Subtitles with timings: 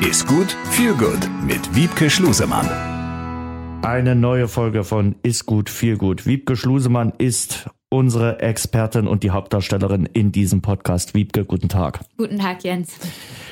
[0.00, 2.66] Ist gut, viel gut mit Wiebke Schlusemann.
[3.82, 6.24] Eine neue Folge von Ist gut, viel gut.
[6.24, 11.14] Wiebke Schlusemann ist unsere Expertin und die Hauptdarstellerin in diesem Podcast.
[11.14, 12.00] Wiebke, guten Tag.
[12.16, 12.96] Guten Tag, Jens.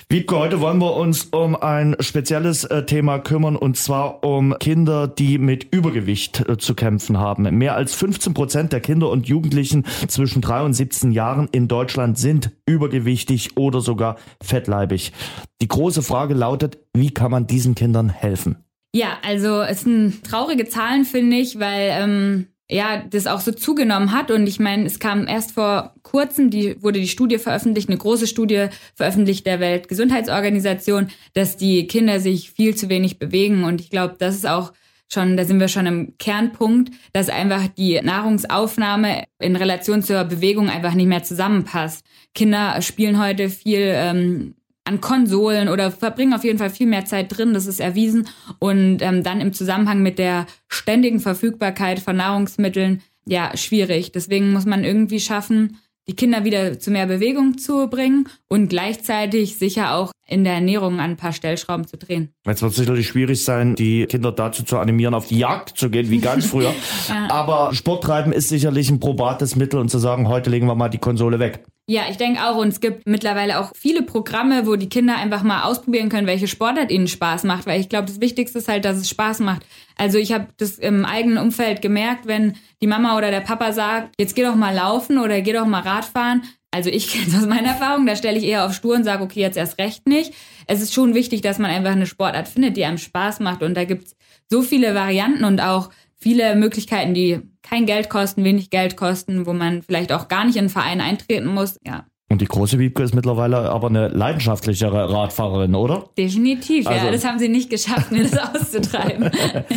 [0.08, 5.08] Wiebke, heute wollen wir uns um ein spezielles äh, Thema kümmern und zwar um Kinder,
[5.08, 7.42] die mit Übergewicht äh, zu kämpfen haben.
[7.58, 12.16] Mehr als 15 Prozent der Kinder und Jugendlichen zwischen 3 und 17 Jahren in Deutschland
[12.16, 15.12] sind übergewichtig oder sogar fettleibig.
[15.60, 18.64] Die große Frage lautet, wie kann man diesen Kindern helfen?
[18.94, 24.12] Ja, also es sind traurige Zahlen, finde ich, weil ähm, ja, das auch so zugenommen
[24.12, 24.30] hat.
[24.30, 28.26] Und ich meine, es kam erst vor kurzem, die, wurde die Studie veröffentlicht, eine große
[28.26, 33.64] Studie veröffentlicht der Weltgesundheitsorganisation, dass die Kinder sich viel zu wenig bewegen.
[33.64, 34.72] Und ich glaube, das ist auch
[35.10, 40.68] schon, da sind wir schon im Kernpunkt, dass einfach die Nahrungsaufnahme in Relation zur Bewegung
[40.68, 42.04] einfach nicht mehr zusammenpasst.
[42.34, 44.54] Kinder spielen heute viel ähm,
[44.88, 48.28] an Konsolen oder verbringen auf jeden Fall viel mehr Zeit drin, das ist erwiesen.
[48.58, 54.12] Und ähm, dann im Zusammenhang mit der ständigen Verfügbarkeit von Nahrungsmitteln, ja, schwierig.
[54.12, 55.76] Deswegen muss man irgendwie schaffen,
[56.08, 60.94] die Kinder wieder zu mehr Bewegung zu bringen und gleichzeitig sicher auch in der Ernährung
[60.94, 62.30] an ein paar Stellschrauben zu drehen.
[62.44, 66.10] Es wird sicherlich schwierig sein, die Kinder dazu zu animieren, auf die Jagd zu gehen,
[66.10, 66.74] wie ganz früher.
[67.08, 67.30] ja.
[67.30, 70.88] Aber Sport treiben ist sicherlich ein probates Mittel und zu sagen, heute legen wir mal
[70.88, 71.64] die Konsole weg.
[71.90, 72.56] Ja, ich denke auch.
[72.56, 76.46] Und es gibt mittlerweile auch viele Programme, wo die Kinder einfach mal ausprobieren können, welche
[76.46, 77.66] Sportart ihnen Spaß macht.
[77.66, 79.62] Weil ich glaube, das Wichtigste ist halt, dass es Spaß macht.
[79.96, 84.14] Also ich habe das im eigenen Umfeld gemerkt, wenn die Mama oder der Papa sagt,
[84.18, 86.42] jetzt geh doch mal laufen oder geh doch mal Radfahren.
[86.70, 89.22] Also ich kenne es aus meiner Erfahrung, da stelle ich eher auf Stur und sage,
[89.22, 90.34] okay, jetzt erst recht nicht.
[90.66, 93.62] Es ist schon wichtig, dass man einfach eine Sportart findet, die einem Spaß macht.
[93.62, 94.14] Und da gibt's
[94.50, 95.88] so viele Varianten und auch
[96.20, 100.56] viele Möglichkeiten, die kein Geld kosten, wenig Geld kosten, wo man vielleicht auch gar nicht
[100.56, 101.78] in einen Verein eintreten muss.
[101.84, 102.06] Ja.
[102.38, 106.04] Und die große Wiebke ist mittlerweile aber eine leidenschaftlichere Radfahrerin, oder?
[106.16, 107.10] Definitiv, also, ja.
[107.10, 109.28] Das haben sie nicht geschafft, mir das auszutreiben.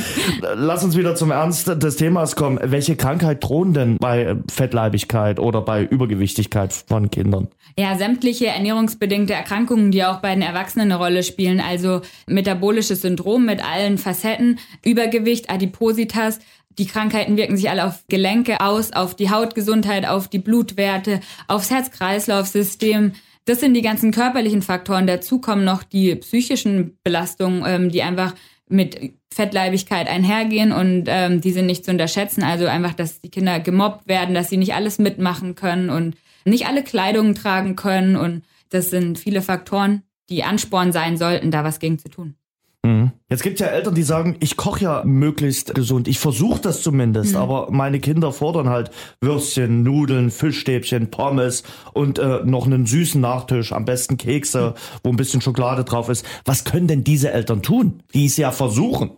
[0.55, 2.59] Lass uns wieder zum Ernst des Themas kommen.
[2.61, 7.47] Welche Krankheit drohen denn bei Fettleibigkeit oder bei Übergewichtigkeit von Kindern?
[7.79, 11.61] Ja, sämtliche ernährungsbedingte Erkrankungen, die auch bei den Erwachsenen eine Rolle spielen.
[11.61, 16.37] Also metabolisches Syndrom mit allen Facetten, Übergewicht, Adipositas,
[16.77, 21.69] die Krankheiten wirken sich alle auf Gelenke aus, auf die Hautgesundheit, auf die Blutwerte, aufs
[21.69, 23.13] Herz-Kreislauf-System.
[23.45, 25.07] Das sind die ganzen körperlichen Faktoren.
[25.07, 28.35] Dazu kommen noch die psychischen Belastungen, ähm, die einfach
[28.69, 32.43] mit Fettleibigkeit einhergehen und ähm, die sind nicht zu unterschätzen.
[32.43, 36.15] Also einfach, dass die Kinder gemobbt werden, dass sie nicht alles mitmachen können und
[36.45, 38.15] nicht alle Kleidungen tragen können.
[38.15, 42.35] Und das sind viele Faktoren, die Ansporn sein sollten, da was gegen zu tun.
[42.83, 43.11] Mhm.
[43.29, 46.07] Jetzt gibt ja Eltern, die sagen, ich koche ja möglichst gesund.
[46.07, 47.37] Ich versuche das zumindest, mhm.
[47.37, 48.89] aber meine Kinder fordern halt
[49.21, 54.99] Würstchen, Nudeln, Fischstäbchen, Pommes und äh, noch einen süßen Nachtisch, am besten Kekse, mhm.
[55.03, 56.25] wo ein bisschen Schokolade drauf ist.
[56.45, 59.11] Was können denn diese Eltern tun, die es ja versuchen?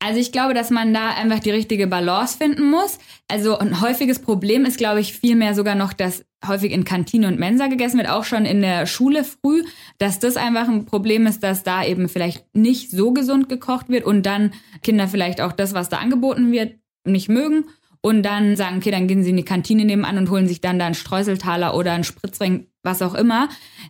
[0.00, 2.98] Also ich glaube, dass man da einfach die richtige Balance finden muss.
[3.26, 7.40] Also ein häufiges Problem ist, glaube ich, vielmehr sogar noch, dass häufig in Kantine und
[7.40, 9.64] Mensa gegessen wird, auch schon in der Schule früh,
[9.98, 14.04] dass das einfach ein Problem ist, dass da eben vielleicht nicht so gesund gekocht wird
[14.04, 17.64] und dann Kinder vielleicht auch das, was da angeboten wird, nicht mögen
[18.00, 20.78] und dann sagen, okay, dann gehen sie in die Kantine nebenan und holen sich dann
[20.78, 23.48] da einen Streuseltaler oder einen Spritzring, was auch immer.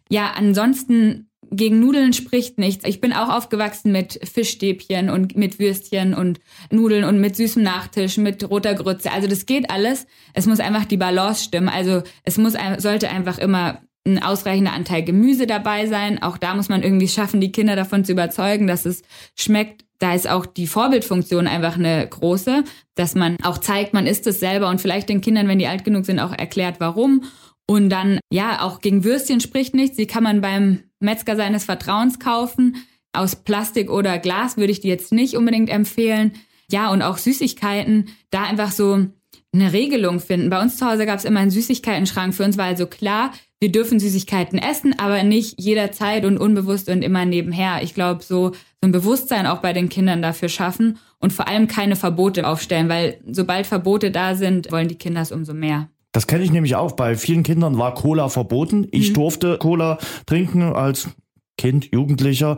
[0.08, 2.84] Ja, ansonsten gegen Nudeln spricht nichts.
[2.86, 8.16] Ich bin auch aufgewachsen mit Fischstäbchen und mit Würstchen und Nudeln und mit süßem Nachtisch,
[8.16, 9.12] mit roter Grütze.
[9.12, 10.06] Also das geht alles.
[10.34, 11.68] Es muss einfach die Balance stimmen.
[11.68, 16.22] Also es muss, sollte einfach immer ein ausreichender Anteil Gemüse dabei sein.
[16.22, 19.02] Auch da muss man irgendwie schaffen, die Kinder davon zu überzeugen, dass es
[19.34, 19.84] schmeckt.
[19.98, 22.62] Da ist auch die Vorbildfunktion einfach eine große,
[22.94, 25.84] dass man auch zeigt, man isst es selber und vielleicht den Kindern, wenn die alt
[25.84, 27.24] genug sind, auch erklärt, warum.
[27.70, 29.96] Und dann, ja, auch gegen Würstchen spricht nichts.
[29.96, 32.76] Die kann man beim Metzger seines Vertrauens kaufen.
[33.12, 36.32] Aus Plastik oder Glas würde ich die jetzt nicht unbedingt empfehlen.
[36.70, 39.06] Ja, und auch Süßigkeiten, da einfach so
[39.52, 40.50] eine Regelung finden.
[40.50, 42.34] Bei uns zu Hause gab es immer einen Süßigkeiten-Schrank.
[42.34, 47.02] Für uns war also klar, wir dürfen Süßigkeiten essen, aber nicht jederzeit und unbewusst und
[47.02, 47.82] immer nebenher.
[47.82, 51.66] Ich glaube, so, so ein Bewusstsein auch bei den Kindern dafür schaffen und vor allem
[51.66, 55.88] keine Verbote aufstellen, weil sobald Verbote da sind, wollen die Kinder es umso mehr.
[56.18, 56.90] Das kenne ich nämlich auch.
[56.96, 58.88] Bei vielen Kindern war Cola verboten.
[58.90, 59.14] Ich mhm.
[59.14, 61.10] durfte Cola trinken als
[61.56, 62.56] Kind, Jugendlicher.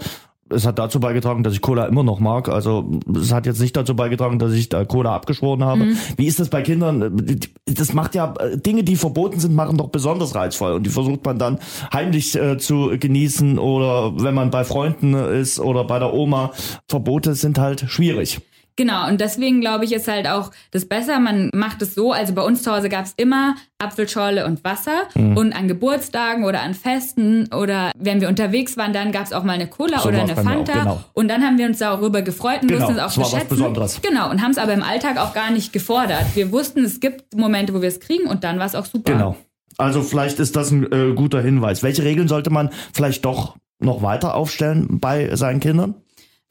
[0.48, 2.48] Es hat dazu beigetragen, dass ich Cola immer noch mag.
[2.48, 5.84] Also es hat jetzt nicht dazu beigetragen, dass ich da Cola abgeschworen habe.
[5.84, 5.96] Mhm.
[6.16, 7.22] Wie ist das bei Kindern?
[7.66, 11.38] Das macht ja Dinge, die verboten sind, machen doch besonders reizvoll und die versucht man
[11.38, 11.58] dann
[11.92, 16.52] heimlich äh, zu genießen oder wenn man bei Freunden ist oder bei der Oma.
[16.88, 18.40] Verbote sind halt schwierig.
[18.76, 21.18] Genau, und deswegen glaube ich, ist halt auch das besser.
[21.20, 25.02] Man macht es so, also bei uns zu Hause gab es immer Apfelschorle und Wasser
[25.14, 25.36] Mhm.
[25.36, 29.42] und an Geburtstagen oder an Festen oder wenn wir unterwegs waren, dann gab es auch
[29.44, 31.00] mal eine Cola So oder eine mir auch, Fanta genau.
[31.14, 33.48] und dann haben wir uns darüber gefreut und Genau, wussten es auch zu schätzen.
[33.48, 34.00] Besonderes.
[34.02, 36.24] Genau, und haben es aber im Alltag auch gar nicht gefordert.
[36.34, 39.12] Wir wussten, es gibt Momente, wo wir es kriegen und dann war es auch super.
[39.12, 39.36] Genau.
[39.78, 41.82] Also vielleicht ist das ein äh, guter Hinweis.
[41.82, 45.94] Welche Regeln sollte man vielleicht doch noch weiter aufstellen bei seinen Kindern?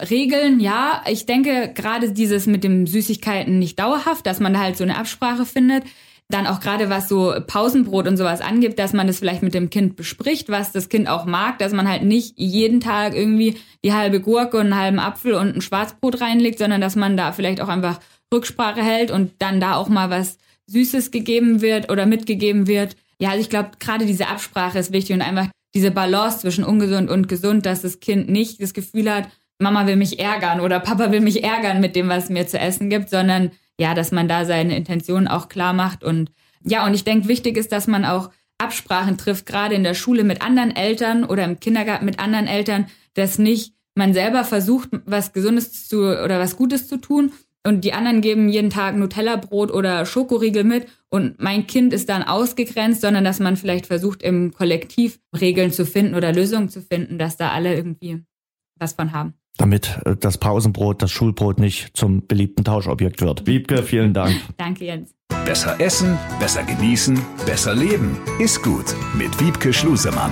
[0.01, 1.03] Regeln, ja.
[1.07, 4.97] Ich denke, gerade dieses mit dem Süßigkeiten nicht dauerhaft, dass man da halt so eine
[4.97, 5.83] Absprache findet.
[6.29, 9.71] Dann auch gerade was so Pausenbrot und sowas angibt, dass man das vielleicht mit dem
[9.71, 13.93] Kind bespricht, was das Kind auch mag, dass man halt nicht jeden Tag irgendwie die
[13.93, 17.61] halbe Gurke und einen halben Apfel und ein Schwarzbrot reinlegt, sondern dass man da vielleicht
[17.61, 17.99] auch einfach
[18.31, 20.37] Rücksprache hält und dann da auch mal was
[20.67, 22.95] Süßes gegeben wird oder mitgegeben wird.
[23.19, 27.09] Ja, also ich glaube, gerade diese Absprache ist wichtig und einfach diese Balance zwischen ungesund
[27.09, 29.29] und gesund, dass das Kind nicht das Gefühl hat,
[29.59, 32.89] Mama will mich ärgern oder Papa will mich ärgern mit dem, was mir zu essen
[32.89, 36.31] gibt, sondern ja, dass man da seine Intentionen auch klar macht und
[36.63, 40.25] ja, und ich denke, wichtig ist, dass man auch Absprachen trifft, gerade in der Schule
[40.25, 45.33] mit anderen Eltern oder im Kindergarten mit anderen Eltern, dass nicht man selber versucht, was
[45.33, 47.31] Gesundes zu oder was Gutes zu tun
[47.65, 52.23] und die anderen geben jeden Tag Nutella-Brot oder Schokoriegel mit und mein Kind ist dann
[52.23, 57.17] ausgegrenzt, sondern dass man vielleicht versucht, im Kollektiv Regeln zu finden oder Lösungen zu finden,
[57.17, 58.23] dass da alle irgendwie
[58.77, 59.38] was von haben.
[59.59, 63.45] Damit äh, das Pausenbrot, das Schulbrot nicht zum beliebten Tauschobjekt wird.
[63.45, 64.35] Wiebke, vielen Dank.
[64.57, 65.13] Danke, Jens.
[65.45, 68.17] Besser essen, besser genießen, besser leben.
[68.39, 70.31] Ist gut mit Wiebke Schlusemann.